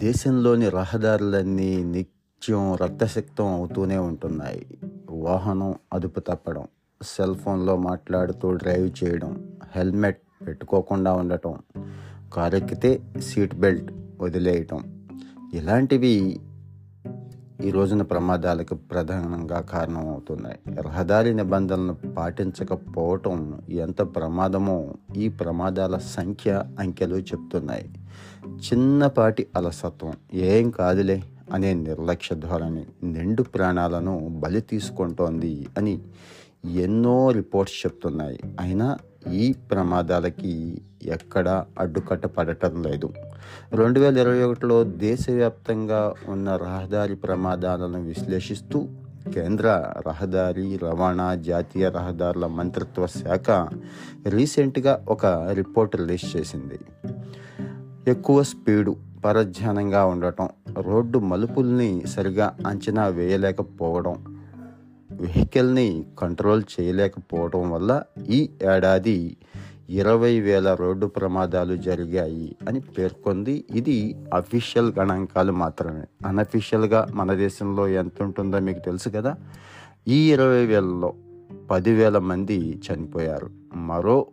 [0.00, 4.66] దేశంలోని రహదారులన్నీ నిత్యం రక్తశక్తం అవుతూనే ఉంటున్నాయి.
[5.10, 6.64] వాహనం అదుపు తప్పడం
[7.02, 11.58] సెల్ ఫోన్లో మాట్లాడుతూ డ్రైవ్ చేయడం హెల్మెట్ పెట్టుకోకుండా ఉండటం
[12.32, 15.08] కారెక్కితే సీట్ బెల్ట్ వదిలేయటం
[15.54, 16.40] ఇలాంటివి
[17.64, 20.74] ఈ రోజున ప్రమాదాలకు ప్రధానంగా కారణమవుతున్నాయి.
[20.74, 27.92] రహదారి నిబంధనలను పాటించకపోవటం ఎంత ప్రమాదమో ఈ ప్రమాదాల సంఖ్య అంకెలు చెప్తున్నాయి.
[28.46, 30.12] చిన్నపాటి అలసత్వం.
[30.34, 35.98] ఏం కాదులే అనే నిర్లక్ష్య ధోరణి నిండు ప్రాణాలను బలి తీసుకుంటోంది అని
[36.74, 38.40] ఎన్నో రిపోర్ట్స్ చెప్తున్నాయి.
[38.60, 38.98] అయినా
[39.32, 43.12] ఈ ప్రమాదాలకి ఎక్కడా అడ్డుకట్ట పడటం లేదు.
[43.72, 48.88] రెండు వేల ఇరవై ఒకటిలో దేశవ్యాప్తంగా ఉన్న రహదారి ప్రమాదాలను విశ్లేషిస్తూ
[49.34, 53.68] కేంద్ర రహదారి రవాణా జాతీయ రహదారుల మంత్రిత్వ శాఖ
[54.28, 56.78] రీసెంట్గా ఒక రిపోర్ట్ రిలీజ్ చేసింది.
[58.08, 60.48] ఎక్కువ స్పీడు పరధ్యానంగా ఉండటం
[60.78, 64.40] రోడ్డు మలుపుల్ని సరిగా అంచనా వేయలేకపోవడం
[65.12, 69.36] వెహికల్ని కంట్రోల్ చేయలేకపోవడం వల్ల ఈ ఏడాది
[69.90, 73.64] ఇరవై వేల రోడ్డు ప్రమాదాలు జరిగాయి అని పేర్కొంది.
[73.70, 76.28] ఇది అఫీషియల్ గణాంకాలు మాత్రమే.
[76.28, 79.36] అన్అఫీషియల్గా మన దేశంలో ఎంత ఉంటుందో మీకు తెలుసు కదా.
[80.08, 81.14] ఈ ఇరవై వేలలో
[81.70, 83.50] పదివేల మంది చనిపోయారు.
[83.76, 84.26] మరో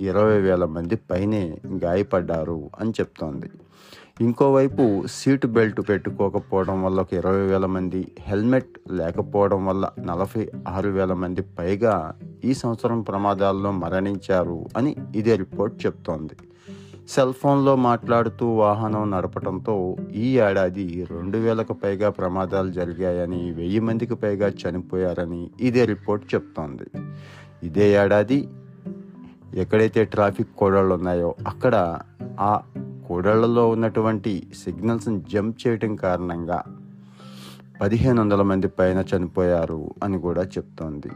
[0.00, 3.50] ఇరవై వేల మంది పైనే గాయపడ్డారు అని చెప్తోంది.
[4.20, 11.12] ఇంకోవైపు సీట్ బెల్ట్ పెట్టుకోకపోవడం వల్ల ఒక ఇరవై వేల మంది హెల్మెట్ లేకపోవడం వల్ల నలభై ఆరు వేల
[11.12, 16.36] మంది పైగా ఈ సంవత్సరం ప్రమాదాల్లో మరణించారు అని ఇదే రిపోర్ట్ చెప్తోంది.
[17.08, 24.48] సెల్ ఫోన్లో మాట్లాడుతూ వాహనం నడపడంతో ఈ ఏడాది రెండు వేలకు పైగా ప్రమాదాలు జరిగాయని వెయ్యి మందికి పైగా
[24.48, 27.02] చనిపోయారని ఇదే రిపోర్ట్ చెప్తోంది.
[27.62, 28.48] ఇదే ఏడాది
[29.56, 31.98] ఎక్కడైతే ట్రాఫిక్ కోడళ్ళు ఉన్నాయో అక్కడ
[32.40, 32.60] ఆ
[33.08, 36.62] కూడళ్ళలో ఉన్నటువంటి సిగ్నల్స్ని జంప్ చేయటం కారణంగా
[37.80, 41.10] పదిహేను వందల మంది పైన చనిపోయారు అని కూడా చెప్తోంది.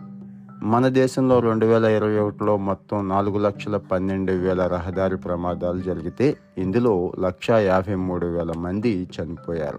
[0.63, 7.13] మన దేశంలో రెండు వేల ఇరవై ఒకటిలో మొత్తం నాలుగు లక్షల పన్నెండు వేల రహదారి ప్రమాదాలు జరిగితే ఇందులో
[7.21, 9.79] లక్ష యాభై మూడు వేల మంది చనిపోయారు.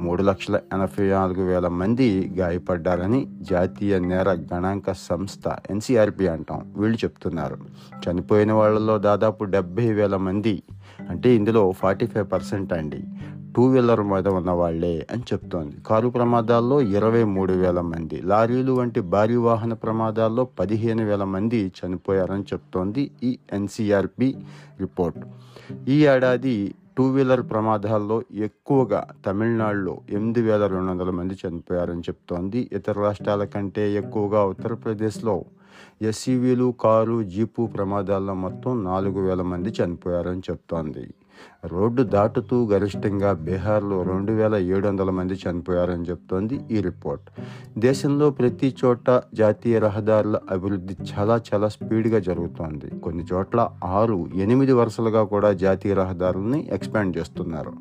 [0.00, 6.72] మూడు లక్షల ఎనభై నాలుగు వేల మంది గాయపడ్డారని జాతీయ నేర గణాంక సంస్థ ఎన్సీఆర్పి అంటాం.
[6.76, 7.56] వీళ్ళు చెప్తున్నారు.
[8.10, 10.62] చనిపోయిన వాళ్ళలో దాదాపు డెబ్బై వేల మంది
[11.08, 13.04] అంటే ఇందులో ఫార్టీ ఫైవ్ పర్సెంట్ అండి.
[13.56, 15.76] టూ వీలర్ మీద ఉన్న వాళ్ళే అని చెప్తోంది.
[15.86, 22.42] కారు ప్రమాదాల్లో ఇరవై మూడు వేల మంది లారీలు వంటి భారీ వాహన ప్రమాదాల్లో పదిహేను వేల మంది చనిపోయారని
[22.42, 24.36] చెప్తోంది ఈ ఎన్సీఆర్పి
[24.80, 25.18] రిపోర్ట్.
[25.88, 32.70] ఈ ఏడాది టూ వీలర్ ప్రమాదాల్లో ఎక్కువగా తమిళనాడులో ఎనిమిది వేల రెండు వందల మంది చనిపోయారని చెప్తోంది.
[32.72, 35.44] ఇతర రాష్ట్రాల కంటే ఎక్కువగా ఉత్తరప్రదేశ్లో
[36.02, 41.06] ఎస్సీవీలు కారు జీపు ప్రమాదాల్లో మొత్తం నాలుగు వేల మంది చనిపోయారని చెప్తోంది.
[41.66, 47.40] రోడ్డు దాటుతూ గరిష్టంగా బీహార్లో రెండు వేల ఏడు వందల మంది చనిపోయారని చెప్తోంది ఈ రిపోర్ట్.
[47.78, 53.00] దేశంలో ప్రతి చోట జాతీయ రహదారుల అభివృద్ధి చాలా చాలా స్పీడ్గా జరుగుతోంది.
[53.00, 57.72] కొన్ని చోట్ల ఆరు ఎనిమిది వరుసలుగా కూడా జాతీయ రహదారులని ఎక్స్పాండ్ చేస్తున్నారు.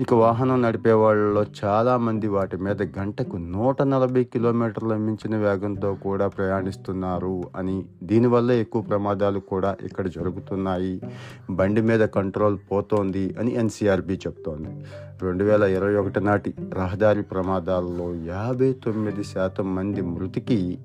[0.00, 7.42] ఇక వాహనం నడిపే వాళ్ళలో చాలామంది వాటి మీద గంటకు నూట నలభై కిలోమీటర్ల మించిన వేగంతో కూడా ప్రయాణిస్తున్నారు
[7.56, 11.00] అని దీనివల్ల ఎక్కువ ప్రమాదాలు కూడా ఇక్కడ జరుగుతున్నాయి.
[11.50, 14.84] బండి మీద కంట్రోల్ పోతోంది అని ఎన్సీఆర్బి చెప్తోంది.
[15.22, 20.78] రెండు వేల ఇరవై ఒకటి నాటి రహదారి ప్రమాదాల్లో యాభై తొమ్మిది శాతం మంది మృతికి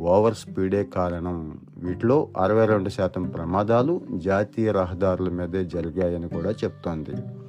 [0.00, 1.58] ఓవర్ స్పీడే కారణం.
[1.76, 7.41] వీటిలో అరవై రెండు శాతం ప్రమాదాలు జాతీయ రహదారుల మీదే జరిగాయని కూడా చెప్తోంది.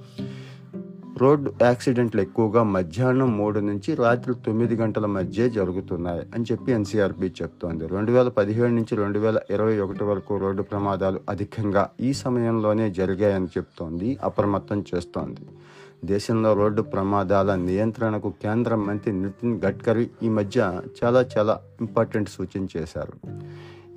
[1.18, 7.88] రోడ్డు యాక్సిడెంట్లు ఎక్కువగా మధ్యాహ్నం మూడు నుంచి రాత్రి తొమ్మిది గంటల మధ్య జరుగుతున్నాయి అని చెప్పి ఎన్సీఆర్బి చెప్తోంది.
[7.88, 13.46] రెండు వేల పదిహేడు నుంచి రెండు వేల ఇరవై ఒకటి వరకు రోడ్డు ప్రమాదాలు అధికంగా ఈ సమయంలోనే జరిగాయని
[13.46, 15.42] చెప్తోంది అప్రమత్తం చేస్తోంది.
[16.06, 23.28] దేశంలో రోడ్డు ప్రమాదాల నియంత్రణకు కేంద్ర మంత్రి నితిన్ గడ్కరీ ఈ మధ్య చాలా చాలా ఇంపార్టెంట్ సూచన చేశారు.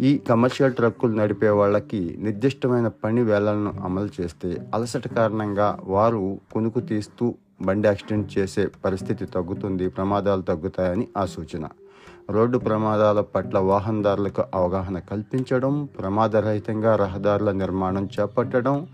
[0.00, 7.34] ఈ కమర్షియల్ ట్రక్కులు నడిపే వాళ్ళకి నిర్దిష్టమైన పని వేళలను అమలు చేస్తే అలసట కారణంగా వారు కొనుకు తీస్తూ
[7.62, 11.64] బండి యాక్సిడెంట్ చేసే పరిస్థితి తగ్గుతుంది ప్రమాదాలు తగ్గుతాయని ఆ సూచన.
[12.30, 18.86] రోడ్డు ప్రమాదాల పట్ల వాహనదారులకు అవగాహన కల్పించడం ప్రమాదరహితంగా రహదారుల నిర్మాణం చేపట్టడం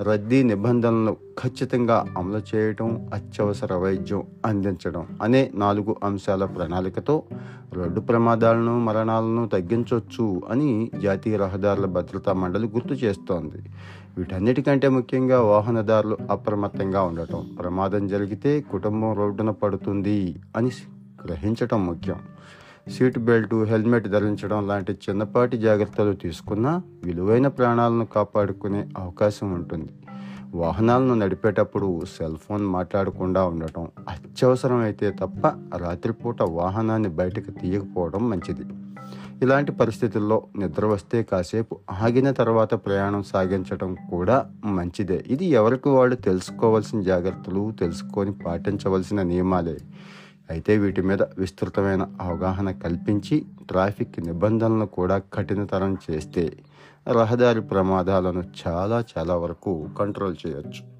[0.00, 7.22] రద్దీ నిబంధనలను ఖచ్చితంగా అమలు చేయడం అత్యవసర వైద్యం అందించడం అనే నాలుగు అంశాల ప్రణాళికతో
[7.72, 13.60] రోడ్డు ప్రమాదాలను మరణాలను తగ్గించవచ్చు అని జాతీయ రహదారుల భద్రతా మండలి గుర్తు చేస్తోంది.
[14.18, 20.70] వీటన్నిటికంటే ముఖ్యంగా వాహనదారులు అప్రమత్తంగా ఉండటం ప్రమాదం జరిగితే కుటుంబం రోడ్డున పడుతుంది అని
[21.26, 22.16] గ్రహించటం ముఖ్యం.
[22.90, 29.88] సీట్ బెల్ట్ హెల్మెట్ ధరించడం లాంటి చిన్నపాటి జాగ్రత్తలు తీసుకున్నా విలువైన ప్రాణాలను కాపాడుకునే అవకాశం ఉంటుంది.
[30.54, 38.62] వాహనాలను నడిపేటప్పుడు సెల్ ఫోన్ మాట్లాడకుండా ఉండటం అత్యవసరమైతే తప్ప రాత్రిపూట వాహనాన్ని బయటకు తీయకపోవడం మంచిది.
[39.42, 45.24] ఇలాంటి పరిస్థితుల్లో నిద్ర వస్తే కాసేపు ఆగిన తర్వాత ప్రయాణం సాగించడం కూడా మంచిదే.
[45.26, 49.76] ఇది ఎవరికి వాళ్ళు తెలుసుకోవాల్సిన జాగ్రత్తలు తెలుసుకొని పాటించవలసిన నియమాలే.
[50.50, 56.44] అయితే వీటి మీద విస్తృతమైన అవగాహన కల్పించి ట్రాఫిక్ నిబంధనలను కూడా కఠినతరం చేస్తే
[57.08, 60.97] రహదారి ప్రమాదాలను చాలా చాలా వరకు కంట్రోల్ చేయొచ్చు.